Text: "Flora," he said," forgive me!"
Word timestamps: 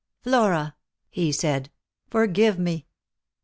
"Flora," 0.23 0.73
he 1.11 1.31
said," 1.31 1.69
forgive 2.09 2.57
me!" 2.57 2.87